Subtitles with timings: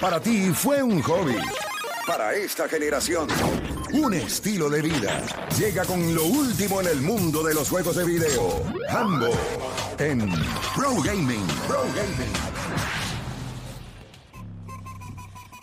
[0.00, 1.36] Para ti fue un hobby.
[2.06, 3.28] Para esta generación,
[3.92, 5.22] un estilo de vida.
[5.58, 8.64] Llega con lo último en el mundo de los juegos de video.
[8.88, 9.28] Hambo
[9.98, 10.20] en
[10.74, 11.46] Pro Gaming.
[11.68, 12.32] Pro Gaming.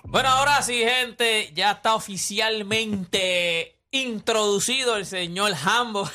[0.03, 6.09] Bueno, ahora sí, gente, ya está oficialmente introducido el señor Hambo.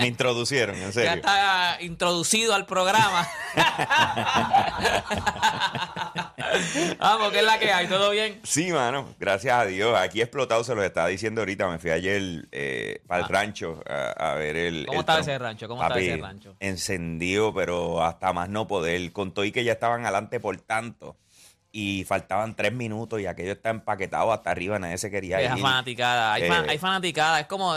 [0.00, 1.10] Me introducieron, en ya serio.
[1.12, 3.28] está introducido al programa.
[6.98, 7.86] Vamos, ¿qué es la que hay?
[7.86, 8.40] ¿Todo bien?
[8.44, 9.98] Sí, mano, gracias a Dios.
[9.98, 11.68] Aquí explotado, se los estaba diciendo ahorita.
[11.68, 14.82] Me fui ayer eh, para el rancho a, a ver el.
[14.82, 14.86] Ah.
[14.86, 15.68] ¿Cómo el estaba ese rancho?
[15.68, 16.56] ¿Cómo estaba ese rancho?
[16.60, 19.12] Encendido, pero hasta más no poder.
[19.12, 21.16] Contó y que ya estaban adelante por tanto.
[21.70, 25.50] Y faltaban tres minutos y aquello está empaquetado hasta arriba, nadie se quería ir.
[25.62, 26.32] fanaticada.
[26.32, 27.40] Hay, fan- Eh, hay fanaticada.
[27.40, 27.74] Es como,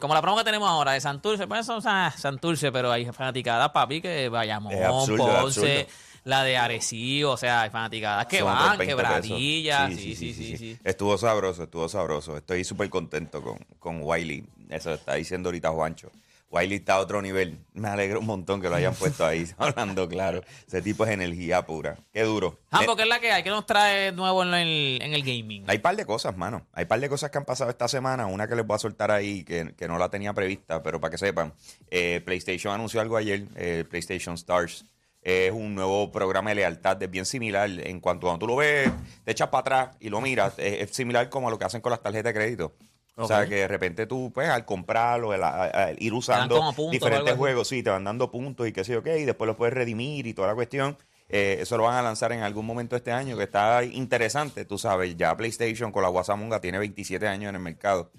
[0.00, 1.46] como la promo que tenemos ahora de Santurce.
[1.46, 5.86] Pues o sea, Santurce, pero hay fanaticada, papi, que absurdo, es Ponce,
[6.24, 7.32] la de Arecibo.
[7.32, 9.94] O sea, hay fanaticadas que Son van, otros 20 quebradillas.
[9.94, 10.78] Sí, sí, sí, sí.
[10.82, 12.38] Estuvo sabroso, estuvo sabroso.
[12.38, 14.42] Estoy súper contento con, con Wiley.
[14.70, 16.10] Eso está diciendo ahorita Juancho.
[16.54, 17.58] Wiley está a otro nivel.
[17.72, 20.40] Me alegro un montón que lo hayan puesto ahí, hablando claro.
[20.68, 21.96] Ese tipo es energía pura.
[22.12, 22.60] Qué duro.
[22.70, 23.42] Hambo, Eh, ¿qué es la que hay?
[23.42, 25.64] ¿Qué nos trae nuevo en el, en el gaming?
[25.66, 26.66] hay par de cosas, mano.
[26.72, 28.26] Hay par de cosas que han pasado esta semana.
[28.26, 31.10] Una que les voy a soltar ahí, que, que no la tenía prevista, pero para
[31.10, 31.52] que sepan.
[31.90, 34.84] eh, PlayStation anunció algo ayer, eh, PlayStation Stars.
[35.22, 38.56] Es un nuevo programa de lealtad, es bien similar en cuanto a cuando tú lo
[38.56, 38.90] ves,
[39.24, 40.52] te echas para atrás y lo miras.
[40.58, 42.74] Es, es similar como a lo que hacen con las tarjetas de crédito.
[43.16, 46.90] O sea, que de repente tú, pues, al comprarlo, el- a- a- ir usando puntos
[46.90, 49.56] diferentes juegos, sí, te van dando puntos y qué sé yo qué, y después los
[49.56, 50.96] puedes redimir y toda la cuestión.
[51.28, 54.78] Eh, eso lo van a lanzar en algún momento este año, que está interesante, tú
[54.78, 55.16] sabes.
[55.16, 58.10] Ya PlayStation con la Guasamunga tiene 27 años en el mercado.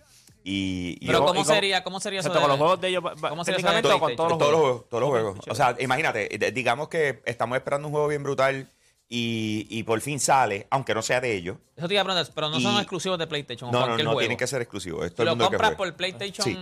[0.43, 2.31] Y, y Pero yo- ¿cómo y cómo- sería, cómo sería eso?
[2.33, 4.59] De- con los juegos de ellos, ¿Cómo sería eso de con todos los todos los
[4.61, 4.89] juegos.
[4.89, 5.37] todos los juegos.
[5.49, 8.71] O sea, imagínate, de- digamos que estamos esperando un juego bien brutal
[9.07, 11.57] y, y por fin sale, aunque no sea de ellos.
[11.75, 13.71] Eso te iba a preguntar, pero no son exclusivos de PlayStation.
[13.71, 14.19] No, no, no juego.
[14.19, 15.05] tienen que ser exclusivos.
[15.05, 16.43] Es Si lo que compras por PlayStation.
[16.45, 16.53] Sí.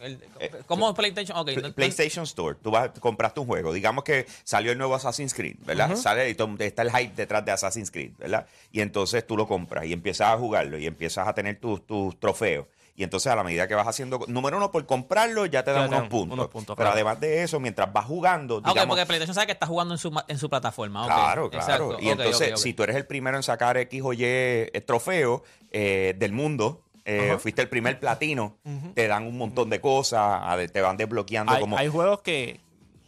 [0.00, 1.36] el- Eh, ¿Cómo es PlayStation?
[1.38, 4.94] Ok, Pl- no- PlayStation Store, tú vas, compraste un juego, digamos que salió el nuevo
[4.94, 5.96] Assassin's Creed, ¿verdad?
[5.96, 8.46] Sale y está el hype detrás de Assassin's Creed, ¿verdad?
[8.70, 12.18] Y entonces tú lo compras y empiezas a jugarlo y empiezas a tener tus tus
[12.20, 12.66] trofeos.
[12.98, 15.86] Y entonces a la medida que vas haciendo, número uno, por comprarlo ya te dan
[15.88, 16.34] unos puntos.
[16.36, 16.94] unos puntos, Pero claro.
[16.94, 19.94] además de eso, mientras vas jugando, Ah, ok, digamos, porque PlayStation sabe que está jugando
[19.94, 21.04] en su, ma- en su plataforma.
[21.04, 21.62] Claro, claro.
[21.92, 25.44] exacto, Y entonces, si tú eres el primero en sacar X o Y eh, trofeo
[25.70, 28.56] eh, del mundo, eh, fuiste el primer platino,
[28.96, 30.42] te dan un montón de cosas,
[30.72, 31.78] te van desbloqueando Hay, como...
[31.78, 32.58] hay juegos que,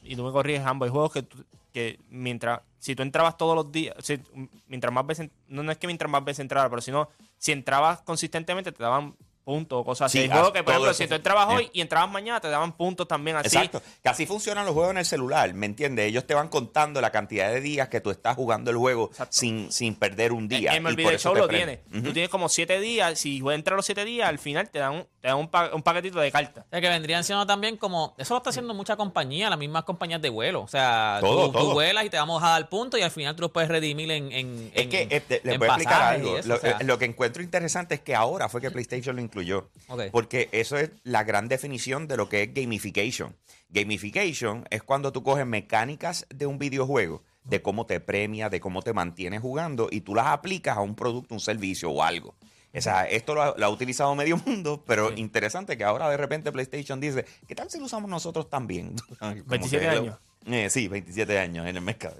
[0.05, 3.56] y tú me corriges ambos, hay juegos que, tú- que mientras, si tú entrabas todos
[3.56, 4.23] los días, si-
[4.69, 7.09] mientras más veces, no, no es que mientras más veces entrabas, pero si no,
[7.39, 10.19] si entrabas consistentemente te daban puntos o cosas así.
[10.19, 11.56] Sí, hay juegos que, por ejemplo, si tú entrabas eh.
[11.56, 13.49] hoy y entrabas mañana, te daban puntos también así.
[13.56, 13.83] Exacto.
[14.03, 16.06] Que así funcionan los juegos en el celular, ¿me entiendes?
[16.09, 19.33] Ellos te van contando la cantidad de días que tú estás jugando el juego Exacto.
[19.37, 20.73] sin, sin perder un día.
[20.75, 21.81] En eso Show lo tienes.
[21.91, 23.19] Tú tienes como siete días.
[23.19, 25.71] Si a entrar los siete días, al final te dan un, te dan un, pa-
[25.75, 26.65] un paquetito de cartas.
[26.67, 28.15] O sea, que vendrían siendo también como.
[28.19, 30.62] Eso lo está haciendo mucha compañía, las mismas compañías de vuelo.
[30.62, 31.73] O sea, Todo, tú, tú todo.
[31.75, 34.31] vuelas y te vamos a dar puntos y al final tú los puedes redimir en.
[34.33, 36.37] en Es en- que eh, les en voy a explicar algo.
[36.39, 36.71] eso, lo, o sea.
[36.81, 39.71] eh, lo que encuentro interesante es que ahora fue que PlayStation lo incluyó.
[39.89, 40.03] Ok.
[40.13, 43.37] Porque eso es la gran definición de lo que es gamification.
[43.69, 48.83] Gamification es cuando tú coges mecánicas de un videojuego, de cómo te premia, de cómo
[48.83, 52.35] te mantienes jugando, y tú las aplicas a un producto, un servicio o algo.
[52.73, 56.17] O sea, esto lo ha, lo ha utilizado medio mundo, pero interesante que ahora de
[56.17, 58.95] repente PlayStation dice, ¿qué tal si lo usamos nosotros también?
[59.19, 60.19] Como 27 que lo- años.
[60.47, 62.17] Eh, sí, 27 años en el mercado.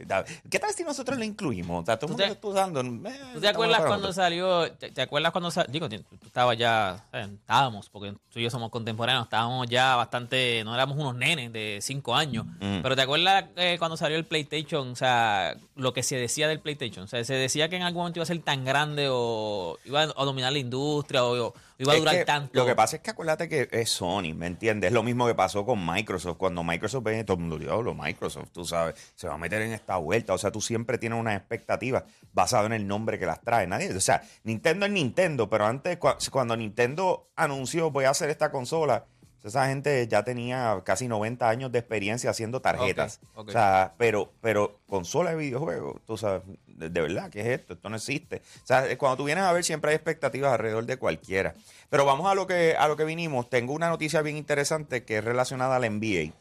[0.51, 1.83] ¿Qué tal si nosotros lo incluimos?
[1.83, 2.81] O sea, todo el ¿Tú mundo te- está usando.
[3.09, 4.71] eh, ¿Tú te acuerdas cuando salió?
[4.73, 5.73] Te, te acuerdas cuando salió?
[5.73, 7.03] Digo, tú estabas ya.
[7.15, 9.25] eh, estábamos, porque tú y yo somos contemporáneos.
[9.25, 10.63] Estábamos ya bastante.
[10.65, 12.45] No éramos unos nenes de 5 años.
[12.61, 12.81] Mm.
[12.83, 14.91] Pero ¿te acuerdas eh, cuando salió el PlayStation?
[14.91, 17.05] O sea, lo que se decía del PlayStation.
[17.05, 20.03] O sea, se decía que en algún momento iba a ser tan grande o iba
[20.03, 22.51] a dominar la industria o, o iba a durar que tanto.
[22.53, 24.89] Lo que pasa es que acuérdate que es Sony, ¿me entiendes?
[24.89, 26.37] Es lo mismo que pasó con Microsoft.
[26.37, 29.73] Cuando Microsoft ve todo el mundo, diablo, Microsoft, tú sabes, se va a meter en
[29.73, 30.35] esta vuelta.
[30.35, 33.67] O sea, tú siempre tienes unas expectativas basadas en el nombre que las trae.
[33.67, 38.31] Nadie, o sea, Nintendo es Nintendo, pero antes, cua- cuando Nintendo anunció voy a hacer
[38.31, 39.07] esta consola,
[39.49, 43.21] esa gente ya tenía casi 90 años de experiencia haciendo tarjetas.
[43.35, 47.75] O sea, pero, pero consola de videojuegos, tú sabes, de, de verdad, ¿qué es esto?
[47.75, 48.43] Esto no existe.
[48.63, 51.55] O sea, cuando tú vienes a ver, siempre hay expectativas alrededor de cualquiera.
[51.89, 53.49] Pero vamos a lo que, a lo que vinimos.
[53.51, 56.33] Tengo una noticia bien interesante que es relacionada a la NBA.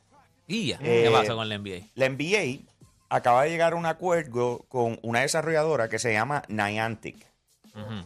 [0.47, 1.87] Y ya, Eh, ¿Qué pasó con la NBA?
[1.95, 2.65] La NBA
[3.09, 7.15] acaba de llegar a un acuerdo con una desarrolladora que se llama Niantic.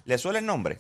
[0.06, 0.80] ¿Le suele el nombre?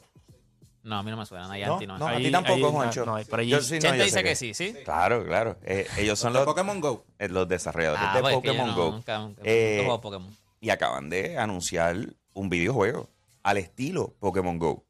[0.83, 1.47] No, a mí no me suena.
[1.47, 1.97] No, Niantic no.
[1.97, 3.05] no, a Ahí- ti tampoco, ahí no- Juancho.
[3.05, 4.73] no, pero allí- Yo sí, no, Chente yo dice sé que sí, ¿sí?
[4.83, 5.57] Claro, claro.
[5.63, 7.05] Eh, ellos son los, Pokémon Go.
[7.19, 8.91] eh, los desarrolladores Ah, de pues es que Pokémon no- Go.
[8.91, 10.37] Nunca, nunca, Eh, nunca juego Pokémon.
[10.59, 11.95] y acaban de anunciar
[12.33, 13.09] un videojuego
[13.43, 14.83] al estilo Pokémon Go.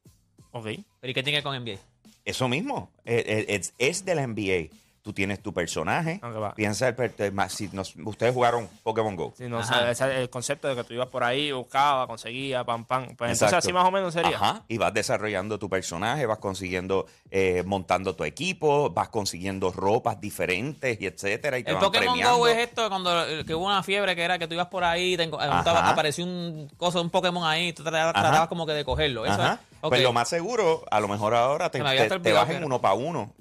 [0.51, 0.65] Ok.
[0.99, 1.77] ¿Pero y qué tiene que ver con NBA?
[2.25, 4.69] Eso mismo, eh, eh, es, es de la NBA.
[5.03, 6.21] Tú tienes tu personaje.
[6.23, 6.55] Va.
[6.55, 9.33] Piensa, el más, si nos- ustedes jugaron Pokémon Go.
[9.37, 9.79] Sí, no, o Ajá.
[9.79, 13.03] sea, ese es el concepto de que tú ibas por ahí, buscabas, conseguías, pam, pam.
[13.07, 13.57] Pues entonces Exacto.
[13.57, 14.37] así más o menos sería.
[14.37, 20.21] Ajá, y vas desarrollando tu personaje, vas consiguiendo, eh, montando tu equipo, vas consiguiendo ropas
[20.21, 21.57] diferentes y etcétera.
[21.57, 22.37] Y te El van Pokémon premiando.
[22.37, 24.85] Go es esto cuando eh, que hubo una fiebre que era que tú ibas por
[24.85, 25.89] ahí, te Ajá.
[25.89, 29.25] apareció un coso, un Pokémon ahí, tú tratabas, como que de cogerlo.
[29.25, 29.59] Eso Ajá.
[29.81, 29.89] es-.
[29.89, 32.93] Pues lo más seguro, a lo mejor ahora te, te- te vas en uno para
[32.93, 33.33] uno.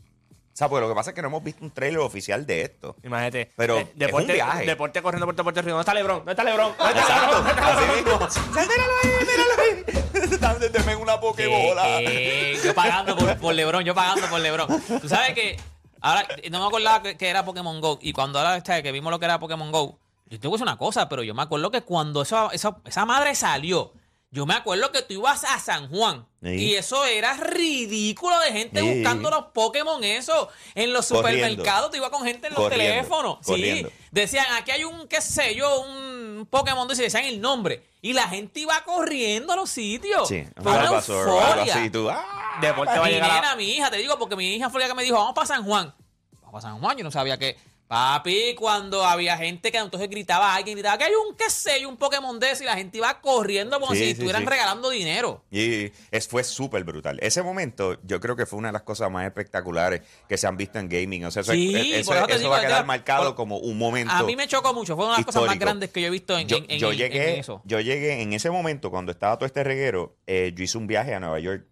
[0.53, 2.61] O sea, porque lo que pasa es que no hemos visto un trailer oficial de
[2.63, 2.95] esto.
[3.03, 3.51] Imagínate.
[3.57, 4.67] Pero eh, es un deporte, viaje.
[4.67, 5.71] deporte corriendo por Puerto Rico.
[5.71, 6.19] ¿Dónde está Lebron?
[6.19, 6.73] ¿Dónde está Lebron?
[6.77, 7.45] ¿Dónde está Lebron?
[7.45, 8.29] ¿Dónde está Lebron?
[8.53, 10.97] Míralo ahí, míralo ahí.
[11.01, 12.01] Una pokebola.
[12.01, 14.69] Eh, eh, yo pagando por, por LeBron, yo pagando por LeBron.
[15.01, 15.59] Tú sabes que
[16.01, 19.11] ahora no me acordaba que, que era Pokémon Go y cuando ahora este, que vimos
[19.11, 21.43] lo que era Pokémon Go, yo te voy a decir una cosa, pero yo me
[21.43, 23.93] acuerdo que cuando esa, esa, esa madre salió,
[24.33, 26.49] yo me acuerdo que tú ibas a San Juan Sí.
[26.49, 28.87] y eso era ridículo de gente Sí.
[28.95, 31.47] buscando los Pokémon eso en los Corriendo.
[31.47, 33.39] supermercados, tú ibas con gente en los Corriendo, teléfonos.
[33.45, 33.89] corriendo.
[33.91, 37.85] Sí, decían, aquí hay un, qué sé yo, un Pokémon, y decían el nombre.
[38.01, 40.27] Y la gente iba corriendo a los sitios.
[40.27, 41.75] Sí, Fue una euforia.
[41.77, 41.91] así.
[41.91, 42.59] Tú, ¡ah!
[42.61, 44.89] Deporte va a Mi llegar a- mi hija, te digo, porque mi hija fue la
[44.89, 45.95] que me dijo, vamos para San Juan.
[46.41, 47.57] Vamos para San Juan, yo no sabía que.
[47.89, 51.91] Papi, cuando había gente que entonces gritaba, alguien gritaba que hay un, qué sé yo,
[51.91, 54.49] un Pokémon de eso y la gente iba corriendo como Sí, si sí, estuvieran sí.
[54.49, 55.45] regalando dinero.
[55.51, 57.19] Y es, fue súper brutal.
[57.21, 60.57] Ese momento, yo creo que fue una de las cosas más espectaculares que se han
[60.57, 61.27] visto en gaming.
[61.27, 64.11] O sea, eso, Sí, eso- eso digo, va a quedar marcado por- como un momento.
[64.15, 66.11] A mí me chocó mucho, fue una de las cosas más grandes que yo he
[66.11, 67.61] visto en, yo, en- en- yo llegué, en eso.
[67.67, 71.13] yo llegué en ese momento, cuando estaba todo este reguero, eh, yo hice un viaje
[71.15, 71.67] a Nueva York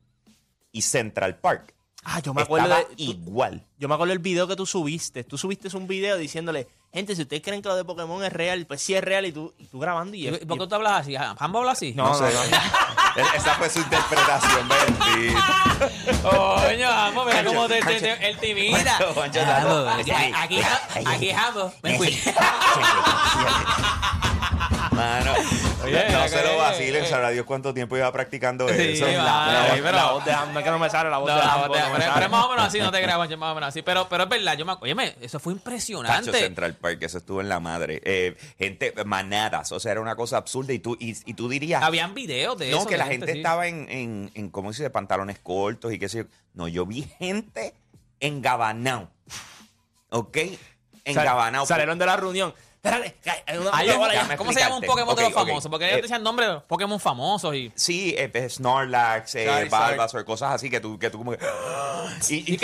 [0.70, 2.96] y Central Park Ah, yo me acuerdo estaba de.
[2.96, 3.62] tú- igual.
[3.78, 5.22] Yo me acuerdo del video que tú subiste.
[5.22, 8.64] Tú subiste un video diciéndole, gente, si ustedes creen que lo de Pokémon es real,
[8.66, 11.02] pues sí es real y tú, y tú grabando y, ¿Y ¿Por qué tú hablas
[11.02, 11.14] así?
[11.14, 11.92] ¿Jambo habla así?
[11.94, 12.32] No, no, sé.
[12.34, 12.42] no.
[12.42, 15.88] E- Esa fue su interpretación, bendita.
[16.22, 19.88] Coño, Jambo, mira cómo te, te, te- él te Jambo.
[19.90, 20.60] aquí, aquí,
[21.06, 21.72] aquí Jambo.
[21.82, 22.18] Me fui.
[24.92, 25.32] Mano,
[25.84, 27.08] Oye, no que- se lo vacilen, eh.
[27.08, 29.06] sabrá Dios cuánto tiempo iba practicando Sí, eso.
[29.06, 29.12] va.
[29.12, 31.42] La, pero- la voz de Hambo, es que no me sale la voz No, de
[31.42, 33.54] no, pero, no pero- pero es más o menos así, no te creas, más o
[33.54, 33.82] menos así.
[33.82, 36.32] Pero, pero es verdad, yo me óyeme, eso fue Tacho impresionante.
[36.32, 38.00] Central Park, eso estuvo en la madre.
[38.04, 40.72] Eh, gente, manadas, o sea, era una cosa absurda.
[40.72, 42.80] Y tú, y, y tú dirías, Habían videos de eso.
[42.80, 43.38] no, que la gente sí.
[43.38, 44.90] estaba en, en, en, ¿cómo se dice?
[44.90, 46.24] Pantalones cortos y qué sé yo.
[46.54, 47.74] No, yo vi gente
[48.18, 49.08] en Gabanao.
[50.10, 50.36] ¿Ok?
[51.04, 51.64] En Sal- Gabanao.
[51.64, 52.52] Salieron de la reunión.
[52.82, 53.14] Espérate,
[54.38, 54.82] ¿Cómo se llama un.
[54.82, 55.70] Pokémon de los famosos?
[55.70, 57.70] Porque ellos Eh, decían nombres de Pokémon famosos y.
[57.74, 59.34] Sí, eh, eh, Snorlax.
[59.34, 61.38] Bulbasaur, cosas así que tú, que tú como que...
[62.30, 62.58] Y,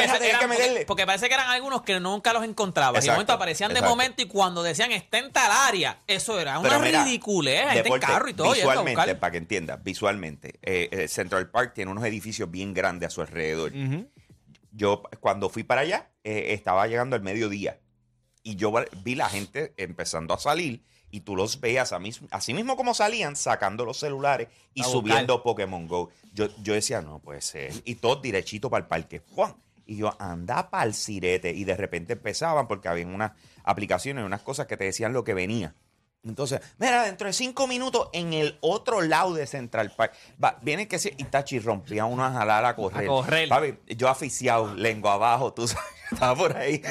[0.86, 3.04] porque, parece que eran algunos que nunca los encontrabas.
[3.04, 6.58] Y de momento aparecían de momento y cuando decían está en tal área, eso era
[6.58, 7.68] una ridiculez.
[7.72, 8.52] Gente en carro y todo.
[8.54, 10.58] Visualmente, para que entiendas, visualmente,
[11.08, 13.72] Central Park tiene unos edificios bien grandes a su alrededor.
[14.76, 17.80] Yo, cuando fui para allá, eh, estaba llegando al mediodía
[18.46, 18.72] y yo
[19.02, 22.94] vi la gente empezando a salir y tú los veías a mis- así mismo como
[22.94, 26.10] salían, sacando los celulares y subiendo Pokémon Go.
[26.32, 27.72] Yo, yo decía, no puede ser.
[27.84, 29.20] Y todos derechito para el parque.
[29.34, 29.54] Juan.
[29.84, 31.50] Y yo, anda para el sirete.
[31.52, 33.32] Y de repente empezaban porque había unas
[33.64, 35.74] aplicaciones, unas cosas que te decían lo que venía.
[36.26, 40.12] Entonces, mira, dentro de cinco minutos en el otro lado de Central Park,
[40.42, 43.04] va, viene que sí, y Tachi rompía uno a jalar a correr.
[43.04, 43.48] A correr.
[43.48, 46.82] Papi, yo aficiado, lengua abajo, tú sabes, estaba por ahí.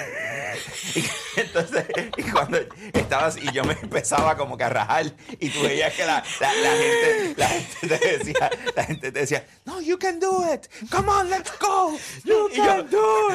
[0.96, 1.06] Y
[1.42, 1.86] entonces,
[2.18, 2.60] y cuando
[2.94, 5.06] estabas, y yo me empezaba como que a rajar,
[5.40, 9.20] y tú veías que la, la- la gente, la gente te decía, la gente te
[9.20, 11.98] decía, no, you can do it, come on, let's go.
[12.24, 13.30] You can do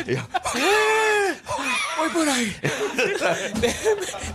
[0.00, 0.18] it.
[1.98, 2.56] Voy por ahí.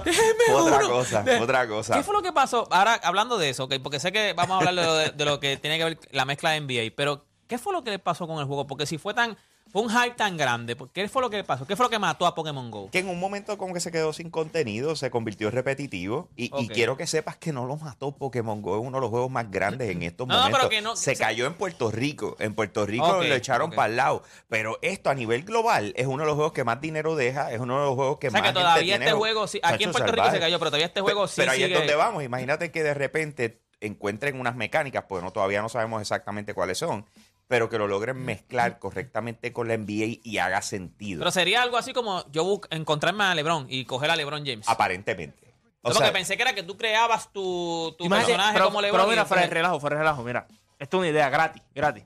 [0.05, 0.89] Déjeme Otra uno.
[0.89, 1.08] cosa,
[1.41, 1.95] Otra cosa.
[1.95, 2.67] ¿Qué fue lo que pasó?
[2.71, 5.25] Ahora, hablando de eso, ok, porque sé que vamos a hablar de lo, de, de
[5.25, 7.99] lo que tiene que ver la mezcla de NBA, pero ¿qué fue lo que le
[7.99, 8.67] pasó con el juego?
[8.67, 9.37] Porque si fue tan
[9.71, 11.65] fue un hype tan grande, ¿por ¿qué fue lo que pasó?
[11.67, 12.89] ¿Qué fue lo que mató a Pokémon Go?
[12.91, 16.49] que en un momento como que se quedó sin contenido, se convirtió en repetitivo y,
[16.69, 19.49] quiero que sepas que no lo mató Pokémon Go, es uno de los juegos más
[19.51, 20.59] grandes en estos No, no, momentos.
[20.59, 23.95] pero que no- se cayó en Puerto Rico, en Puerto Rico lo echaron para el
[23.95, 27.51] lado, pero esto a nivel global es uno de los juegos que más dinero deja,
[27.51, 29.83] es uno de los juegos que O sea más que todavía este juego, sí, aquí
[29.83, 31.73] en Puerto Rico se cayó, pero todavía este juego Pe- sí Pero ahí sigue.
[31.73, 36.01] es donde vamos, imagínate que de repente encuentren unas mecánicas, porque no, todavía no sabemos
[36.01, 37.05] exactamente cuáles son,
[37.49, 41.19] pero que lo logren mezclar correctamente con la NBA y haga sentido.
[41.19, 44.69] Pero sería algo así como yo bus- encontrarme a LeBron y coger a LeBron James.
[44.69, 45.55] Aparentemente.
[45.81, 48.65] O sea, lo que pensé que era que tú creabas tu, tu Imagínate, personaje pero,
[48.65, 49.01] como LeBron.
[49.01, 50.47] pero mira, fuera de relajo, fuera de relajo, mira.
[50.77, 52.03] Esto es una idea gratis, gratis.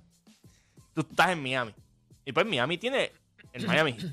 [0.93, 1.75] Tú estás en Miami.
[2.23, 3.11] Y pues Miami tiene
[3.51, 3.93] el Miami.
[3.99, 4.11] Heat.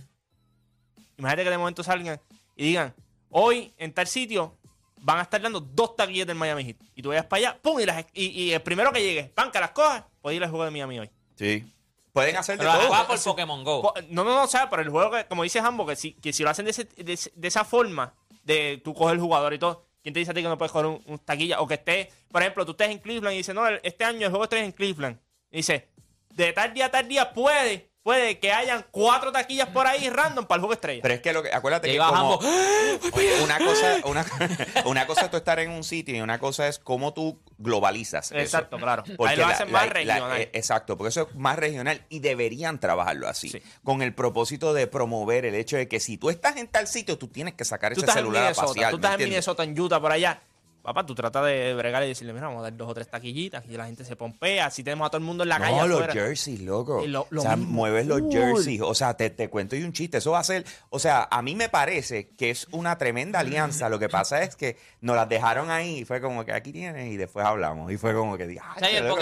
[1.17, 2.21] Imagínate que de momento salgan
[2.57, 2.93] y digan,
[3.31, 4.57] hoy en tal sitio
[4.97, 6.77] van a estar dando dos taquillas del Miami Heat.
[6.97, 9.53] Y tú vayas para allá, pum, y, las- y, y el primero que llegue, pan,
[9.53, 11.11] que las cojas, puede ir al juego de Miami hoy.
[11.41, 11.65] Sí.
[12.13, 12.91] Pueden hacer de Pero todo.
[12.91, 13.95] va por Pokémon Go.
[14.11, 16.35] No, no, no, o sea, pero el juego, que, como dice Hambo, que si, que
[16.35, 18.13] si lo hacen de, ese- de esa forma,
[18.45, 20.71] de tú coges el jugador y todo, ¿quién te dice a ti que no puedes
[20.73, 21.61] coger un, un taquilla?
[21.61, 24.27] O que esté, por ejemplo, tú estés en Cleveland y dices, no, el- este año
[24.27, 25.19] el juego está en Cleveland.
[25.51, 25.89] Y dice,
[26.35, 30.47] de tal día a tal día puede, puede que hayan cuatro taquillas por ahí random
[30.47, 31.03] para el juego estrella.
[31.03, 32.39] Pero es que lo que, acuérdate Y que como,
[33.45, 34.27] una cosa, una,
[34.87, 38.31] una cosa es tú estar en un sitio y una cosa es cómo tú globalizas.
[38.33, 38.41] eso.
[38.41, 39.05] Exacto, claro.
[39.17, 40.41] Porque ahí lo hacen la- más la- regional.
[40.41, 43.49] eh, exacto, porque eso es más regional y deberían trabajarlo así.
[43.51, 43.63] Sí.
[43.85, 47.19] Con el propósito de promover el hecho de que si tú estás en tal sitio,
[47.19, 48.91] tú tienes que sacar tú ese estás en celular Minnesota, pasear.
[48.91, 49.29] tú ¿me estás en?
[49.29, 50.43] Minnesota, en Utah, por allá.
[50.83, 53.65] Papá, tú tratas de bregar y decirle, mira, vamos a dar dos o tres taquillitas
[53.69, 54.67] y la gente se pompea.
[54.67, 56.13] Así tenemos a todo el mundo en la calle No, los afuera.
[56.15, 57.05] jerseys, loco.
[57.05, 57.73] Y lo- lo o sea, mismo.
[57.73, 58.81] mueves los jerseys.
[58.81, 60.19] O sea, te, te cuento y un chiste.
[60.19, 60.65] Eso va a ser.
[60.89, 63.89] O sea, a mí me parece que es una tremenda alianza.
[63.91, 67.13] Lo que pasa es que nos las dejaron ahí y fue como que aquí tienes
[67.13, 67.93] y después hablamos.
[67.93, 69.21] Y fue como que dije, O sea, y el, loco,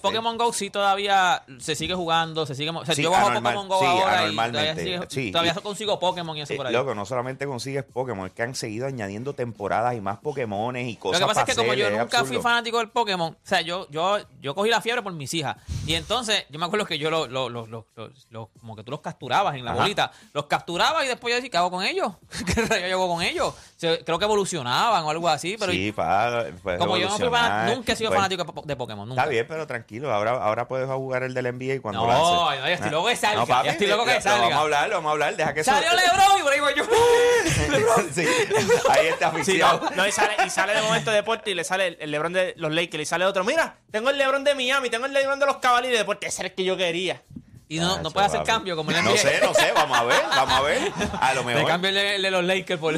[0.00, 2.70] Pokémon, Go sí todavía se sigue jugando, se sigue...
[2.70, 5.30] O sea, Sí, yo bajo anormal- Pokémon Go sí, ahora y todavía, anormalmente, sigue- sí.
[5.32, 6.72] todavía Y- consigo Pokémon y eso Eh, por ahí.
[6.72, 10.94] loco, no solamente consigues Pokémon, es que han seguido añadiendo temporadas y más Pokémones y
[10.94, 13.36] Lo cosas que pasa es para que como yo nunca fui fanático del Pokémon, o
[13.42, 15.56] sea, yo, yo, yo cogí la fiebre por mis hijas.
[15.86, 18.82] Y entonces, yo me acuerdo que yo lo, lo- lo- lo- lo- lo- como que
[18.84, 19.80] tú los capturabas en la Ajá.
[19.82, 20.10] bolita.
[20.32, 22.12] Los capturabas y después yo decía, ¿qué hago con ellos?
[22.54, 23.48] ¿Qué hago con ellos?
[23.48, 27.16] O sea, creo que evolucionaban o algo así, pero Sí, pa, pues, como yo no
[27.18, 29.22] fui fanático, nunca he sido Bueno, fanático de Po- de Pokémon, nunca.
[29.22, 30.12] Está bien, pero tranquilo.
[30.12, 32.22] Ahora, ahora puedes jugar el del NBA cuando No, lance.
[32.32, 32.90] no, estoy Ah.
[32.92, 34.38] loco que salga, No, papi, estoy loco que lo- lo salga.
[34.40, 35.36] Vamos a hablar, lo vamos a hablar.
[35.36, 36.38] Deja que ¡Salió Lebron!
[36.38, 36.84] Y por ahí voy yo.
[38.12, 38.26] Sí,
[38.90, 39.80] ahí está Sí, asfixiado.
[39.80, 42.10] no, no, y, sale, y sale de momento de deporte y le sale el, el
[42.10, 43.44] Lebron de los Lakers y sale otro.
[43.44, 46.26] Mira, tengo el Lebron de Miami, tengo el Lebron de los Cavaliers de deporte.
[46.26, 47.22] Ese es el que yo quería.
[47.68, 48.50] Y no, no Chacho, puede hacer papi.
[48.50, 49.16] cambio como el No NBA.
[49.18, 49.72] sé, no sé.
[49.72, 50.92] Vamos a ver, vamos a ver.
[51.20, 52.94] A lo Le mejor cambio el de, el de los Lakers por...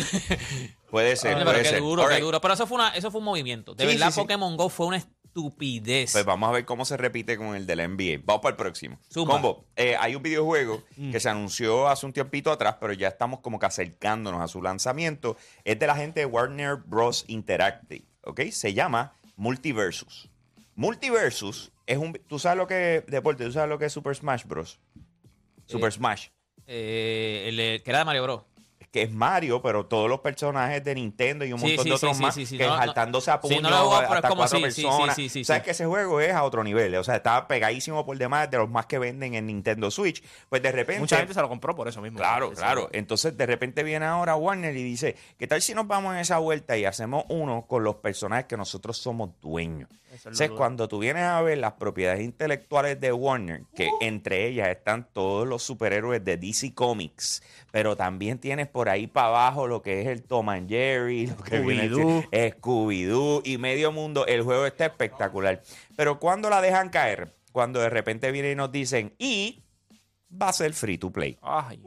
[0.90, 1.80] puede ser, Oye, puede pero qué ser.
[1.80, 2.40] duro, All qué duro.
[2.40, 3.75] Pero eso fue, una, eso fue un movimiento.
[3.75, 4.20] De Sí, verdad, sí, sí.
[4.20, 4.97] Pokémon Go fue una
[5.38, 6.12] estupidez.
[6.12, 8.23] Pues vamos a ver cómo se repite con el del NBA.
[8.25, 8.99] Vamos para el próximo.
[9.12, 9.35] Zumba.
[9.35, 13.40] Combo, eh, hay un videojuego que se anunció hace un tiempito atrás, pero ya estamos
[13.40, 15.37] como que acercándonos a su lanzamiento.
[15.64, 17.25] Es de la gente de Warner Bros.
[17.28, 18.40] Interactive, ¿ok?
[18.50, 20.28] Se llama Multiversus.
[20.75, 22.12] Multiversus es un...
[22.26, 23.45] ¿Tú sabes lo que Deporte?
[23.45, 24.80] ¿Tú sabes lo que es Super Smash Bros?
[25.66, 26.28] Super Eh, Smash.
[26.66, 28.42] Eh, el que era de Mario Bros.
[28.90, 31.95] Que es Mario, pero todos los personajes de Nintendo y un Sí, montón sí, de
[31.97, 35.16] otros sí, más que no, saltándose a Sí, puños no hasta cuatro personas.
[35.45, 38.59] Sabes que ese juego es a otro nivel, o sea, está pegadísimo por demás de
[38.59, 40.23] los más que venden en Nintendo Switch.
[40.49, 42.18] Pues de repente Mucha gente se lo compró por eso mismo.
[42.18, 42.88] Claro, claro.
[42.92, 46.38] Entonces, de repente viene ahora Warner y dice, ¿qué tal si nos vamos en esa
[46.38, 49.88] vuelta y hacemos uno con los personajes que nosotros somos dueños?
[50.18, 55.08] Entonces, cuando tú vienes a ver las propiedades intelectuales de Warner, que entre ellas están
[55.12, 60.02] todos los superhéroes de DC Comics, pero también tienes por ahí para abajo lo que
[60.02, 63.42] es el Tom and Jerry, lo que Scooby-Doo.
[63.44, 65.62] y medio mundo, el juego está espectacular.
[65.96, 69.64] Pero cuando la dejan caer, cuando de repente vienen y nos dicen, y
[70.30, 71.38] va a ser free to play.
[71.42, 71.80] Ay,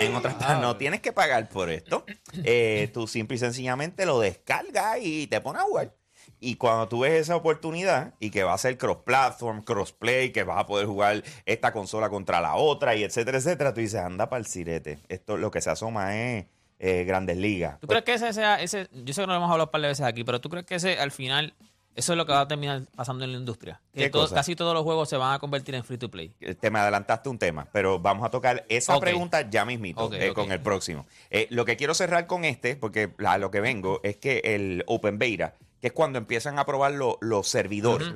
[0.00, 2.04] En otras palabras, no tienes que pagar por esto.
[2.44, 5.94] Eh, tú simple y sencillamente lo descargas y te pones a jugar.
[6.40, 10.58] Y cuando tú ves esa oportunidad y que va a ser cross-platform, cross-play, que vas
[10.58, 14.40] a poder jugar esta consola contra la otra y etcétera, etcétera, tú dices, anda para
[14.40, 14.98] el sirete.
[15.08, 16.46] Esto lo que se asoma es
[16.78, 17.80] eh, Grandes Ligas.
[17.80, 19.80] ¿Tú crees que ese sea, ese, yo sé que no lo hemos hablado un par
[19.80, 21.54] de veces aquí, pero tú crees que ese al final,
[21.96, 23.80] eso es lo que va a terminar pasando en la industria?
[23.92, 26.32] Que ¿Qué todo- casi todos los juegos se van a convertir en free to play.
[26.40, 30.32] Eh, te me adelantaste un tema, pero vamos a tocar esa pregunta ya mismito eh,
[30.32, 31.04] con el próximo.
[31.30, 34.84] Eh, lo que quiero cerrar con este, porque a lo que vengo es que el
[34.86, 38.08] Open Beta, que es cuando empiezan a probar lo- los servidores.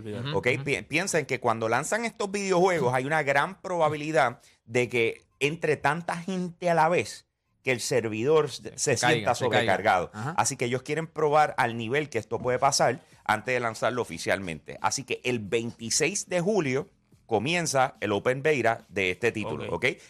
[0.64, 6.16] Pi- Piensen que cuando lanzan estos videojuegos hay una gran probabilidad de que entre tanta
[6.16, 7.26] gente a la vez
[7.62, 9.34] que el servidor se, sienta caiga.
[9.36, 10.10] sobrecargado.
[10.36, 14.78] Así que ellos quieren probar al nivel que esto puede pasar antes de lanzarlo oficialmente.
[14.82, 16.88] Así que el 26 de julio
[17.26, 19.64] comienza el Open Beta de este título.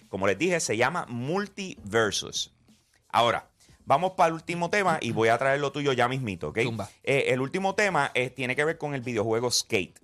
[0.09, 2.53] Como les dije, se llama Multiversus.
[3.09, 3.51] Ahora,
[3.85, 6.59] vamos para el último tema y voy a traer lo tuyo ya mismito, ¿ok?
[7.03, 9.99] Eh, el último tema eh, tiene que ver con el videojuego Skate.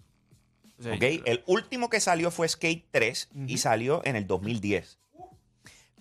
[0.81, 0.91] sí.
[0.91, 1.23] ¿ok?
[1.25, 4.99] El último que salió fue Skate 3 y salió en el 2010.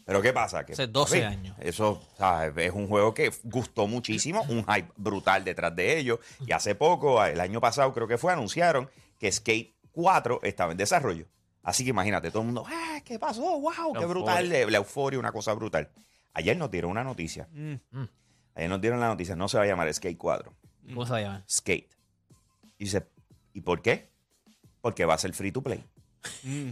[0.07, 0.65] Pero ¿qué pasa?
[0.65, 1.57] Que, Hace 12 papi, años.
[1.59, 2.53] Eso ¿sabes?
[2.65, 6.21] es un juego que gustó muchísimo, un hype brutal detrás de ello.
[6.45, 10.77] Y hace poco, el año pasado creo que fue, anunciaron que Skate 4 estaba en
[10.77, 11.25] desarrollo.
[11.61, 13.59] Así que imagínate, todo el mundo, ¡ah, qué pasó!
[13.59, 13.93] ¡Wow!
[13.99, 14.45] ¡Qué brutal!
[14.45, 14.71] euforia.
[14.71, 15.89] La euforia, una cosa brutal.
[16.37, 17.47] Ayer nos dieron una noticia.
[17.51, 17.73] Mm.
[18.53, 20.53] Ayer nos dieron la noticia, no se va a llamar Skate 4.
[20.89, 21.43] ¿Cómo se llama?
[21.49, 21.89] Skate.
[22.77, 23.07] Y dice,
[23.53, 24.09] ¿y por qué?
[24.81, 25.83] Porque va a ser free to play.
[26.43, 26.69] Mm.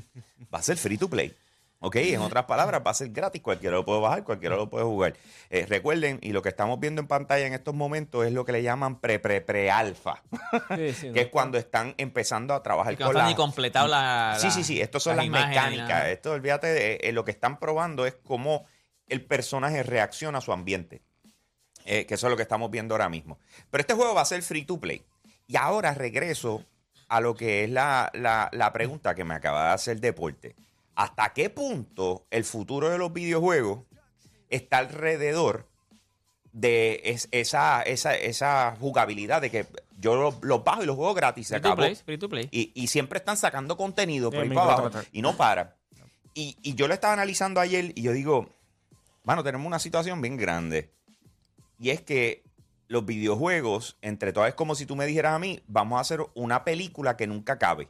[0.54, 1.36] Va a ser free to play.
[1.80, 4.86] Ok, en otras palabras, va a ser gratis, cualquiera lo puede bajar, cualquiera lo puede
[4.86, 5.14] jugar.
[5.50, 8.52] Eh, recuerden, y lo que estamos viendo en pantalla en estos momentos es lo que
[8.54, 10.24] le llaman pre-pre-pre-alfa,
[10.76, 11.22] Sí, sí, que no.
[11.22, 14.36] es cuando están empezando a trabajar Y que no con está la- ni completado la.
[14.40, 15.90] Sí, la- sí, sí, estas son las, imágenes ni mecánicas.
[15.90, 16.10] nada.
[16.12, 18.66] Esto, olvídate, de, eh, lo que están probando es cómo
[19.08, 21.02] el personaje reacciona a su ambiente.
[21.86, 23.38] Eh, que eso es lo que estamos viendo ahora mismo.
[23.70, 25.04] Pero este juego va a ser free to play.
[25.48, 26.66] Y ahora regreso
[27.10, 30.56] a lo que es la, la- la pregunta que me acaba de hacer Deporte.
[30.96, 33.82] ¿Hasta qué punto el futuro de los videojuegos
[34.50, 35.68] está alrededor
[36.52, 39.68] de es- esa, esa, esa jugabilidad de que
[40.00, 41.48] yo los los bajo y los juego gratis?
[41.50, 41.82] Se Free to acabó.
[41.84, 42.48] play, free to play.
[42.52, 45.76] Y, y siempre están sacando contenido por ahí para abajo y no para.
[46.34, 48.50] Y, y yo lo estaba analizando ayer y yo digo,
[49.26, 50.94] bueno, tenemos una situación bien grande.
[51.78, 52.44] Y es que
[52.88, 56.22] los videojuegos, entre todas, es como si tú me dijeras a mí, vamos a hacer
[56.36, 57.90] una película que nunca acabe.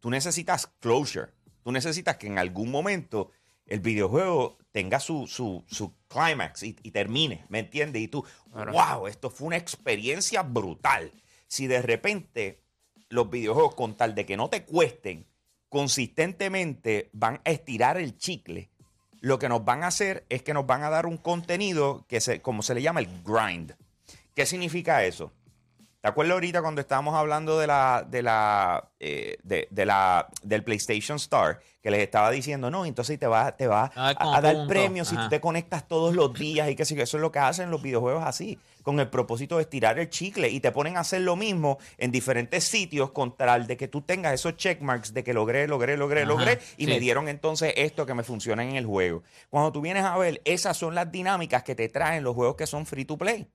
[0.00, 1.32] Tú necesitas closure.
[1.62, 3.30] Tú necesitas que en algún momento
[3.66, 8.02] el videojuego tenga su, su, su climax y, y termine, ¿me entiendes?
[8.02, 11.12] Y tú, wow, esto fue una experiencia brutal.
[11.46, 12.62] Si de repente
[13.08, 15.26] los videojuegos, con tal de que no te cuesten,
[15.68, 18.70] consistentemente van a estirar el chicle,
[19.20, 22.20] lo que nos van a hacer es que nos van a dar un contenido que
[22.20, 23.74] se, como se le llama el grind.
[24.34, 25.32] ¿Qué significa eso?
[26.00, 30.64] ¿Te acuerdas ahorita cuando estábamos hablando de la, de la, eh, de, de la, del
[30.64, 31.60] PlayStation Star?
[31.82, 35.08] Que les estaba diciendo, no, entonces te va, te va A ver, a, dar premios
[35.08, 37.38] si tú te conectas todos los días y que sí, que eso es lo que
[37.38, 41.00] hacen los videojuegos así, con el propósito de estirar el chicle y te ponen a
[41.00, 45.22] hacer lo mismo en diferentes sitios con tal de que tú tengas esos checkmarks de
[45.24, 46.90] que logré, logré, logré, Ajá, logré y sí.
[46.90, 49.22] me dieron entonces esto que me funciona en el juego.
[49.50, 52.66] Cuando tú vienes a ver, esas son las dinámicas que te traen los juegos que
[52.66, 53.48] son free to play.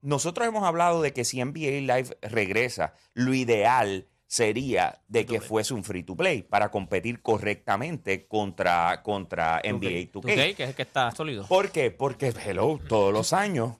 [0.00, 5.74] Nosotros hemos hablado de que si NBA Live regresa, lo ideal sería de que fuese
[5.74, 10.22] un free to play para competir correctamente contra, contra NBA 2K.
[10.22, 11.46] 2K, que es el que está sólido.
[11.46, 11.90] ¿Por qué?
[11.90, 13.76] Porque, hello, todos los años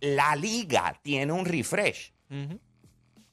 [0.00, 2.12] la liga tiene un refresh.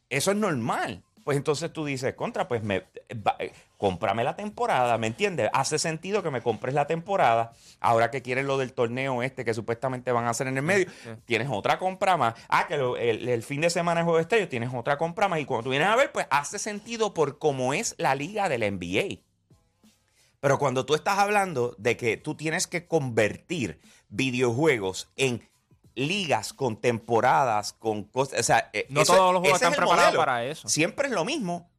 [0.10, 1.04] Eso es normal.
[1.24, 2.80] Pues entonces tú dices, contra, pues me,
[3.26, 5.50] va- eh, cómprame la temporada, ¿me entiendes?
[5.54, 7.54] Hace sentido que me compres la temporada.
[7.80, 10.88] Ahora que quieres lo del torneo este que supuestamente van a hacer en el medio,
[11.26, 12.34] tienes otra compra más.
[12.50, 15.28] Ah, que lo- el, el fin de semana de juego de estrellas tienes otra compra
[15.30, 15.40] más.
[15.40, 18.64] Y cuando tú vienes a ver, pues hace sentido por cómo es la liga del
[18.64, 19.20] NBA.
[20.42, 25.48] Pero cuando tú estás hablando de que tú tienes que convertir videojuegos en
[25.96, 29.78] ligas con temporadas, con cosas, o sea, eh, No eso- todos los juegos es están
[29.78, 30.20] preparados modelo.
[30.20, 30.68] para eso.
[30.68, 31.70] Siempre es lo mismo.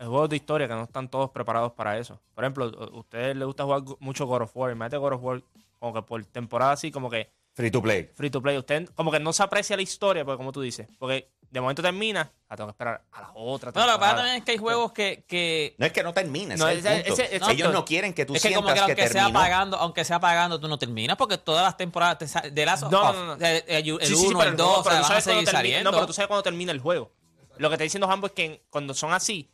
[0.00, 2.20] Hay juegos de historia que no están todos preparados para eso.
[2.34, 4.70] Por ejemplo, a ustedes les gusta jugar mucho God of War.
[4.70, 5.42] Imagínate God of War
[5.80, 8.08] como que por temporada así, como que Free to play.
[8.14, 8.56] free to play.
[8.56, 11.82] Usted como que no se aprecia la historia, porque como tú dices, porque de momento
[11.82, 14.16] termina, la tengo que esperar a la otra No, lo que pasa temporada.
[14.16, 16.84] también es que hay juegos que, que No es que no termine, No, ese es
[16.84, 17.22] el ese- punto.
[17.22, 17.54] ese- exacto.
[17.54, 20.04] Ellos no quieren que tú es que como sientas que que, aunque sea pagando, aunque
[20.04, 23.12] sea pagando, tú no terminas porque todas las temporadas te sa- de las No, no,
[23.12, 23.44] no, no.
[23.44, 25.82] el Sí, sí, 1, pero el el juego- 2, pero.
[25.82, 27.10] No, pero tú sabes cuándo termina el juego.
[27.56, 29.50] Lo que está diciendo Hambo es que cuando son así,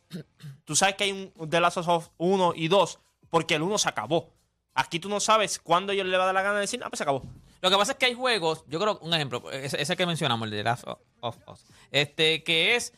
[0.63, 2.99] tú sabes que hay un The Last of Us 1 y 2
[3.31, 4.29] porque el 1 se acabó.
[4.75, 6.89] Aquí tú no sabes cuándo ellos le va a dar la gana de decir, ah,
[6.89, 7.23] pues se acabó.
[7.65, 10.45] Lo que pasa es que hay juegos, yo creo, un ejemplo, ese, ese que mencionamos,
[10.45, 10.83] el de Last
[11.21, 12.93] of- Us, este, que es,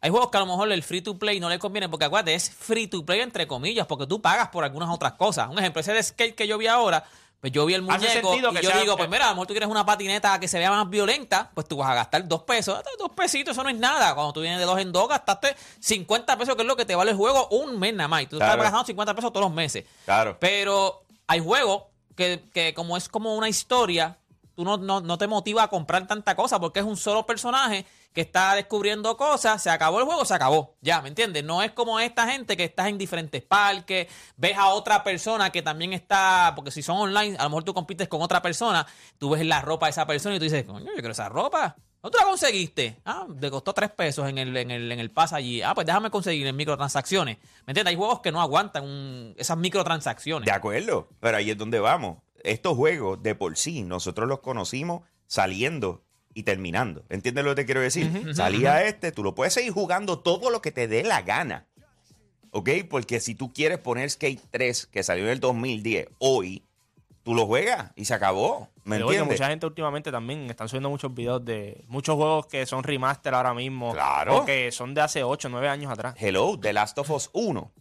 [0.00, 2.34] hay juegos que a lo mejor el free to play no le conviene, porque acuérdate,
[2.34, 5.48] es free to play entre comillas, porque tú pagas por algunas otras cosas.
[5.50, 7.04] Un ejemplo, ese de skate que yo vi ahora,
[7.40, 9.46] pues yo vi el muñeco y que yo sea- digo, pues mira, a lo mejor
[9.48, 12.42] tú quieres una patineta que se vea más violenta, pues tú vas a gastar dos
[12.44, 14.14] pesos, dos pesitos, eso no es nada.
[14.14, 16.94] Cuando tú vienes de dos en dos, gastaste 50 pesos, que es lo que te
[16.94, 18.52] vale el juego un mes nada más, y tú Claro.
[18.52, 19.84] estás gastando 50 pesos todos los meses.
[20.04, 20.36] Claro.
[20.40, 21.82] Pero hay juegos
[22.16, 24.18] que, que como es como una historia,
[24.56, 27.86] tú no, no, no te motiva a comprar tanta cosa porque es un solo personaje
[28.16, 30.74] que está descubriendo cosas, se acabó el juego, se acabó.
[30.80, 31.44] Ya, ¿me entiendes?
[31.44, 35.60] No es como esta gente que estás en diferentes parques, ves a otra persona que
[35.60, 38.86] también está, porque si son online, a lo mejor tú compites con otra persona,
[39.18, 41.76] tú ves la ropa de esa persona y tú dices, coño, yo quiero esa ropa.
[42.06, 42.96] ¿Dónde la conseguiste?
[43.04, 45.60] Ah, te costó tres pesos en el, en el, en el pas allí.
[45.62, 47.38] Ah, pues déjame conseguir en microtransacciones.
[47.66, 47.90] ¿Me entiendes?
[47.90, 50.46] Hay juegos que no aguantan un- esas microtransacciones.
[50.46, 52.18] De acuerdo, pero ahí es donde vamos.
[52.44, 57.04] Estos juegos de por sí, nosotros los conocimos saliendo y terminando.
[57.08, 58.34] ¿Entiendes lo que te quiero decir?
[58.34, 61.66] Salía este, tú lo puedes seguir jugando todo lo que te dé la gana.
[62.52, 62.70] ¿Ok?
[62.88, 66.62] Porque si tú quieres poner Skate 3, que salió en el 2010, hoy,
[67.26, 68.68] tú lo juegas y se acabó.
[68.84, 69.40] ¿Me Pero, oye, entiendes?
[69.40, 73.52] mucha gente últimamente también están subiendo muchos videos de muchos juegos que son remaster ahora
[73.52, 73.92] mismo.
[73.92, 74.38] Claro.
[74.38, 76.14] O que son de hace 8, 9 años atrás.
[76.20, 77.72] Hello, The Last of Us 1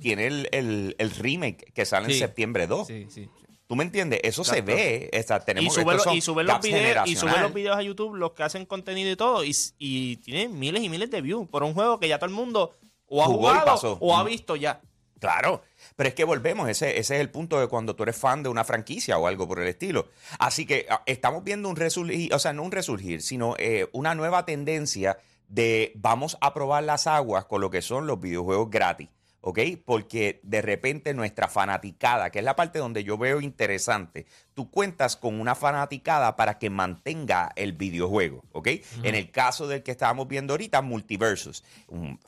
[0.00, 2.86] tiene el, el- el remake que sale en septiembre 2.
[2.86, 3.28] Sí, sí.
[3.66, 4.20] ¿Tú me entiendes?
[4.22, 5.10] Eso se ve.
[5.12, 7.42] Y tenemos suben, los- y suben los y suben generacional.
[7.42, 10.88] los videos a YouTube, los que hacen contenido y todo, y, y tienen miles y
[10.88, 12.74] miles de views por un juego que ya todo el mundo
[13.08, 14.26] o ha Jugó jugado o ha Mm.
[14.26, 14.80] visto ya.
[15.20, 15.62] Claro,
[15.96, 18.48] pero es que volvemos, ese, ese es el punto de cuando tú eres fan de
[18.48, 20.08] una franquicia o algo por el estilo.
[20.38, 24.14] Así que ah, estamos viendo un resurgir, o sea, no un resurgir, sino eh, una
[24.14, 25.18] nueva tendencia
[25.48, 29.08] de vamos a probar las aguas con lo que son los videojuegos gratis.
[29.42, 29.58] ¿Ok?
[29.84, 35.16] Porque de repente nuestra fanaticada, que es la parte donde yo veo interesante, tú cuentas
[35.16, 38.68] con una fanaticada para que mantenga el videojuego, ¿ok?
[39.02, 41.64] En el caso del que estábamos viendo ahorita, Multiversus,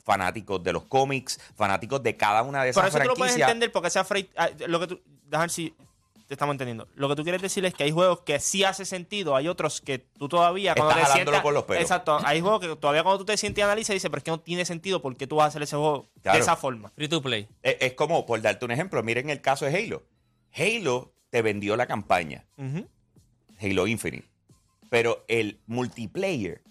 [0.03, 3.33] fanáticos de los cómics, fanáticos de cada una de esas Por eso tú lo puedes
[3.33, 3.49] franquicias.
[3.49, 4.29] entender porque sea free.
[4.37, 5.01] ah, Lo que tú.
[5.27, 5.73] Dejar si
[6.27, 6.87] te estamos entendiendo.
[6.95, 9.79] Lo que tú quieres decir es que hay juegos que sí hace sentido, hay otros
[9.81, 11.43] que tú todavía cuando Estás te jalándolo sientas.
[11.43, 11.81] por los pelos.
[11.83, 12.19] Exacto.
[12.25, 14.39] Hay juegos que todavía cuando tú te sientes y analizas dices, pero es que no
[14.39, 16.37] tiene sentido porque tú vas a hacer ese juego Claro.
[16.37, 16.89] de esa forma.
[16.95, 17.47] Free to play.
[17.61, 20.03] Es, es como, por darte un ejemplo, miren el caso de Halo.
[20.57, 22.45] Halo te vendió la campaña.
[23.61, 24.27] Halo Infinite,
[24.89, 26.61] pero el multiplayer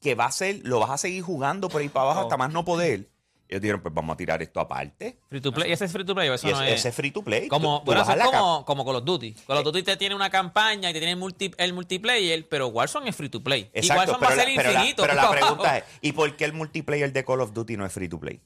[0.00, 2.22] que va a ser, lo vas a seguir jugando por ahí para abajo Oh.
[2.24, 3.08] hasta más no poder.
[3.48, 5.18] Ellos dijeron, pues vamos a tirar esto aparte.
[5.30, 5.70] Free to play.
[5.70, 6.80] ¿Y ese es free to play o eso Y no es- es?
[6.80, 7.48] ese es free to play.
[7.48, 9.32] Como, Tú- tú bueno, eso es como, como Call of Duty.
[9.46, 12.68] Call of Duty te tiene una campaña y te tiene el, multi- el multiplayer, pero
[12.68, 13.70] Warzone es free to play.
[13.74, 15.02] y Exacto, Warzone va a pero, ser la, pero la- infinito.
[15.02, 17.92] pero la pregunta es, ¿y por qué el multiplayer de Call of Duty no es
[17.92, 18.40] free to play?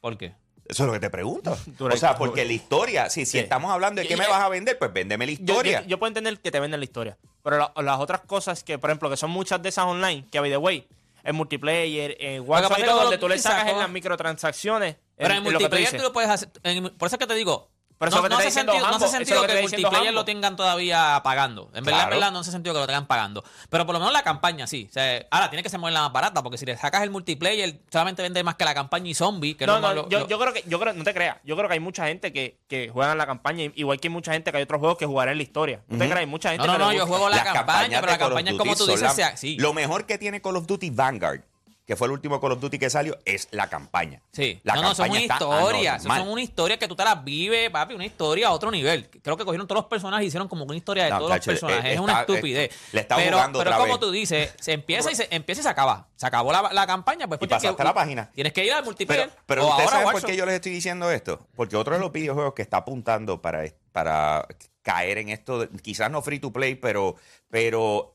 [0.00, 0.34] ¿Por qué?
[0.68, 1.56] Eso es lo que te pregunto.
[1.80, 3.38] O sea, porque la historia, si, si Sí.
[3.38, 5.80] estamos hablando de qué Y- me vas a vender, pues véndeme la Yo, historia.
[5.82, 7.16] yo- yo puedo entender que te venden la historia.
[7.42, 10.40] Pero la- las otras cosas que, por ejemplo, que son muchas de esas online, que
[10.40, 10.86] by the way,
[11.26, 12.42] el multiplayer, en
[12.78, 14.96] y todo, que donde tú le sacas en las microtransacciones.
[15.16, 16.50] Pero en- en en multiplayer tú lo puedes hacer.
[16.62, 17.70] en- por eso es que te digo.
[17.98, 21.18] Pero eso no, no hace sentido, no hace sentido que que multiplayer lo tengan todavía
[21.24, 21.70] pagando.
[21.74, 22.10] En verdad, en Claro.
[22.10, 23.42] verdad, no hace sentido que lo tengan pagando.
[23.70, 24.86] Pero por lo menos la campaña sí.
[24.90, 27.80] O sea, ahora tiene que ser la más barata, porque si le sacas el multiplayer,
[27.90, 29.56] solamente vende más que la campaña y zombie.
[29.56, 31.56] Que No, no, lo- yo, lo- yo creo que, yo creo, no te creas, yo
[31.56, 34.32] creo que hay mucha gente que, que juega en la campaña, igual que hay mucha
[34.32, 35.80] gente que hay otros juegos que jugarán en la historia.
[35.88, 37.44] No te creas, hay mucha gente No, no, que no, le yo juego la Las
[37.46, 39.56] campaña, pero la campaña es como tú dices, la- sea- sí.
[39.58, 41.40] Lo mejor que tiene Call of Duty Vanguard,
[41.86, 44.20] que fue el último Call of Duty que salió, es la campaña.
[44.32, 45.98] Sí, La no, no, son campaña una está historia.
[46.00, 49.08] Son una historia que tú te las vives, papi, una historia a otro nivel.
[49.22, 51.44] Creo que cogieron todos los personajes y hicieron como una historia de No, todos los
[51.46, 51.84] personajes.
[51.84, 52.70] eh, es una está- estupidez.
[52.72, 54.00] eh, le está pero jugando pero otra como vez.
[54.00, 56.08] tú dices, se empieza y se empieza y se acaba.
[56.16, 58.30] Se acabó la, la campaña, pues Y pasaste que- la página.
[58.34, 59.30] Tienes que ir al multiplayer.
[59.46, 61.46] Pero, pero saben por qué yo les estoy diciendo esto.
[61.54, 64.44] Porque otro de los videojuegos que está apuntando para, para
[64.82, 67.14] caer en esto, quizás no free to play, pero,
[67.48, 68.12] pero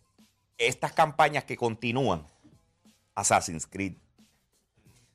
[0.57, 2.25] estas campañas que continúan,
[3.21, 3.93] Assassin's Creed.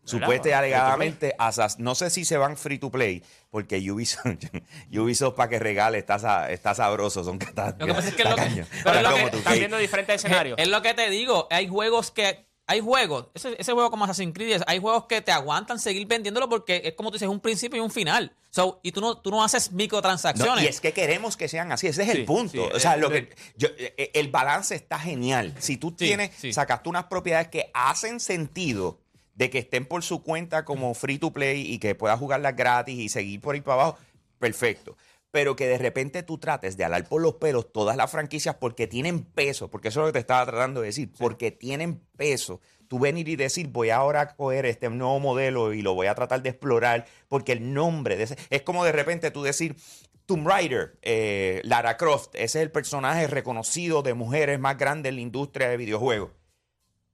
[0.05, 3.79] Supueste y ¿Free to alegadamente, Assas- no sé si se van free to play, porque
[3.90, 4.25] Ubisoft,
[4.97, 8.37] Ubisoft para que regale está, está sabroso, son cata- Lo que pasa es que lo
[8.37, 9.59] que- pero Están lo que- como tú, Están sí.
[9.59, 10.59] viendo diferentes escenarios.
[10.61, 12.46] Es lo que te digo, hay juegos que.
[12.68, 16.48] Hay juegos, ese, ese juego como Assassin's Creed, hay juegos que te aguantan seguir vendiéndolo
[16.48, 18.33] porque es como tú dices, un principio y un final.
[18.50, 20.64] So, y tú no, tú no haces No, microtransacciones.
[20.64, 22.52] y es que queremos que sean así, ese es Sí, el punto.
[22.52, 25.55] sí, o sea, eh, lo eh, que yo- eh, el balance está genial.
[25.61, 26.52] Si tú tienes, sí.
[26.52, 28.98] sacaste unas propiedades que hacen sentido
[29.35, 32.98] de que estén por su cuenta como free to play y que puedas jugarlas gratis
[32.98, 33.98] y seguir por ahí para abajo,
[34.40, 34.96] perfecto.
[35.37, 38.87] Pero que de repente tú trates de alar por los pelos todas las franquicias porque
[38.87, 42.62] tienen peso, porque eso es lo que te estaba tratando de decir, porque tienen peso.
[42.88, 46.14] Tú venir y decir, voy ahora a coger este nuevo modelo y lo voy a
[46.14, 48.38] tratar de explorar, porque el nombre de ese.
[48.49, 49.77] Es como de repente tú decir,
[50.25, 55.16] Tomb Raider, eh, Lara Croft, ese es el personaje reconocido de mujeres más grande en
[55.16, 56.31] la industria de videojuegos.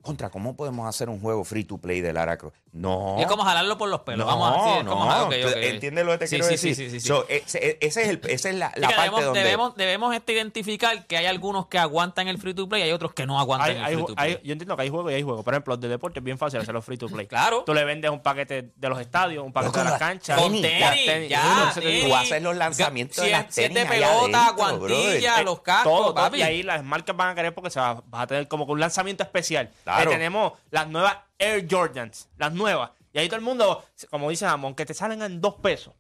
[0.03, 2.57] Contra, ¿cómo podemos hacer un juego free to play de Lara Croft?
[2.73, 3.17] No.
[3.21, 4.27] Es como jalarlo por los pelos.
[4.27, 5.55] No, Vamos a decir, no, como, ah, ok, ¿tú ok.
[5.59, 6.75] ¿Entiendes lo que te Sí, quiero sí, decir?
[6.75, 7.07] Sí, sí, sí, sí.
[7.07, 9.41] So, ese- ese es el- esa es la, la parte debemos, donde...
[9.45, 12.93] debemos, debemos este identificar que hay algunos que aguantan el free to play y hay
[12.93, 14.31] otros que no aguantan Hay- el hay- free to play.
[14.33, 15.45] hay- yo entiendo que hay juegos y hay juegos.
[15.45, 17.27] Por ejemplo, los de deporte es bien fácil hacerlos free to play.
[17.29, 17.63] Claro.
[17.65, 20.41] Tú le vendes un paquete de los estadios, un paquete de las la- canchas.
[20.41, 23.89] Con tenis, tenis, ya, te digo, Tú haces los lanzamientos de siete- las tenis siete
[23.89, 26.37] pelotas, guantillas, los cascos, todo.
[26.37, 28.73] Y ahí las marcas van a querer porque se va, vas a tener como que
[28.73, 29.71] un lanzamiento especial.
[29.97, 30.11] Claro.
[30.11, 32.91] Eh, tenemos las nuevas Air Jordans, las nuevas.
[33.13, 35.95] Y ahí todo el mundo, como dice Amon, que te salen en dos pesos.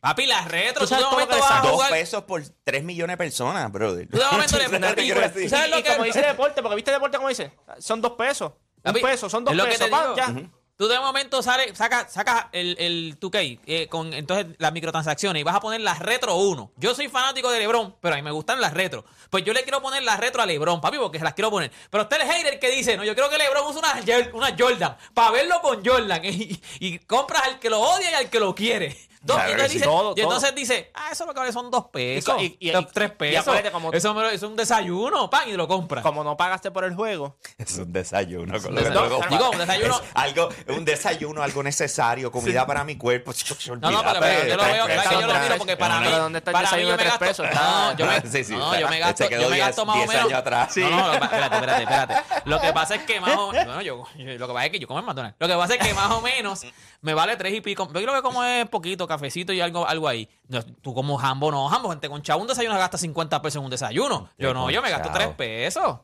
[0.00, 1.62] Papi, las retro, Tú tú, sabes de todo lo momento que vas a sacas.
[1.64, 1.90] Dos jugar.
[1.90, 4.08] pesos por tres millones de personas, brother.
[4.08, 4.68] Tú de momento le
[5.48, 8.52] ¿Sabes lo que que- como dice deporte, porque viste deporte como dice, son dos pesos.
[8.84, 9.90] Un peso, son dos que pesos.
[10.16, 10.34] ya.
[10.76, 15.42] Tú de momento sale, saca, saca el, el 2K eh, con entonces las microtransacciones y
[15.42, 16.72] vas a poner las retro 1.
[16.76, 19.06] Yo soy fanático de LeBron, pero a mí me gustan las retro.
[19.30, 21.72] Pues yo le quiero poner las retro a LeBron, papi, porque se las quiero poner.
[21.88, 24.98] Pero usted es hater que dice, no, yo creo que LeBron usa una, una Jordan
[25.14, 28.94] para verlo con Jordan y compras al que lo odia y al que lo quiere.
[29.22, 29.78] Dos- Claro y, entonces sí.
[29.78, 30.24] dice, Todo, y todo.
[30.24, 32.40] entonces dice, ah, eso lo que vale son dos pesos.
[32.40, 33.44] Y- y- y- tres pesos.
[33.72, 36.02] como- eso me lo- es un desayuno, pan, y lo compras.
[36.02, 38.60] Como no pagaste por el juego, Es un desayuno.
[38.60, 39.20] Con Un lo que desayuno.
[39.28, 43.32] Digo, un desayuno- Es algo, un desayuno, algo necesario, comida para mi cuerpo.
[43.80, 45.58] No, no, pero, pero yo lo veo, Olvídate, ¿sabes que yo lo miro pesos.
[45.58, 47.46] porque para No, mí, ¿dónde está el para mí desayuno de me tres gasto, pesos?
[47.54, 49.98] no, yo me, Sí, sí, no, yo me gasto, yo me 10, gasto más o
[49.98, 50.24] 10 menos.
[50.26, 50.76] años atrás.
[50.76, 52.14] No, no, espérate, espérate, espérate.
[52.44, 54.78] Lo que pasa es que más o bueno, yo, yo- lo que pasa es que
[54.78, 55.36] yo como en McDonald's.
[55.40, 56.66] Lo que pasa es que más o menos
[57.02, 57.86] me vale tres y pico.
[57.86, 60.28] Yo creo que como es poquito, cafecito y algo, algo ahí.
[60.48, 63.64] No, tú como Jambo, no, Jambo, gente con chavo un desayuno gasta 50 pesos en
[63.64, 64.28] un desayuno.
[64.38, 65.14] Yo no, yo me gasto Chao.
[65.16, 65.96] 3 pesos.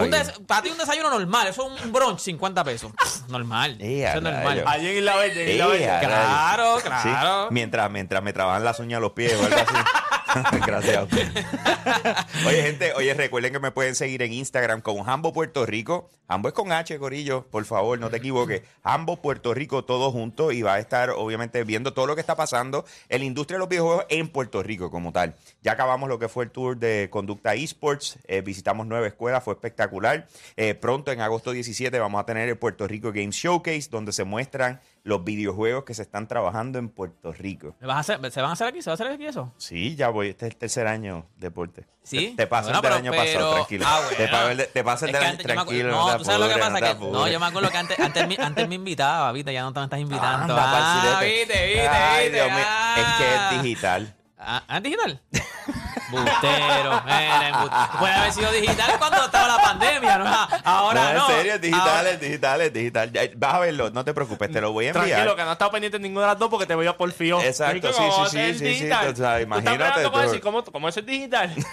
[0.00, 2.92] Un des- para ti un desayuno normal, eso es un brunch, 50 pesos.
[3.28, 3.76] normal.
[3.80, 4.64] Eso es normal.
[4.66, 6.06] Allí en Isla Verde, en Isla Verde.
[6.06, 6.82] Claro, rayos.
[6.82, 7.48] claro.
[7.50, 9.74] Mientras, mientras me trabajan las uñas a los pies o algo así.
[10.66, 10.96] Gracias.
[10.96, 11.28] a usted.
[12.46, 16.10] oye, gente, oye, recuerden que me pueden seguir en Instagram con Hambo Puerto Rico.
[16.26, 18.62] Hambo es con H, Corillo, por favor, no te equivoques.
[18.82, 20.52] Hambo Puerto Rico, todo junto.
[20.52, 23.60] Y va a estar, obviamente, viendo todo lo que está pasando en la industria de
[23.60, 25.34] los videojuegos en Puerto Rico como tal.
[25.62, 28.18] Ya acabamos lo que fue el tour de Conducta Esports.
[28.26, 30.26] eh, visitamos nueve escuelas, fue espectacular.
[30.56, 34.24] Eh, pronto, en agosto 17, vamos a tener el Puerto Rico Games Showcase, donde se
[34.24, 37.76] muestran los videojuegos que se están trabajando en Puerto Rico.
[37.78, 38.80] ¿Me vas a hacer- ¿Se van a hacer aquí?
[38.80, 39.52] ¿Se va a hacer aquí eso?
[39.58, 40.28] Sí, ya voy.
[40.30, 41.86] Este es el tercer año deporte.
[42.02, 42.32] ¿Sí?
[42.36, 43.84] Te, te Bueno, el del pero- año pero- pasado, tranquilo.
[43.86, 44.32] Ah, te, bueno.
[44.32, 45.90] pasa el de- te pasa el del año tranquilo.
[45.90, 46.80] No, te tú sabes lo que pasa.
[46.80, 49.52] que, no, yo me acuerdo que antes, antes, me, antes me invitaba, ¿viste?
[49.52, 50.54] Ya no te me estás invitando.
[50.54, 52.36] Anda, ah, viste, viste, Ay, viste.
[52.42, 52.64] Dios mío.
[52.96, 54.16] Es que es digital.
[54.38, 55.20] Ah, ¿ah, ¿es digital?
[56.14, 60.26] Bustero, mira, embu- Puede haber sido digital cuando estaba la pandemia, ¿no?
[60.64, 61.28] Ahora no.
[61.30, 63.10] en serio, es digital, es digital, es digital.
[63.36, 65.06] Vas a verlo, no te preocupes, te lo voy a enviar.
[65.06, 66.96] Tranquilo, que no he estado pendiente de ninguna de las dos porque te voy a
[66.96, 67.40] porfío.
[67.40, 69.04] Exacto, Rico, sí, ¿cómo sí, sí, ser sí, sí, digital?
[69.06, 70.18] tú estás imagínate tú.
[70.18, 71.54] decir cómo, cómo eso es digital?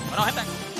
[0.09, 0.72] Bueno, gente.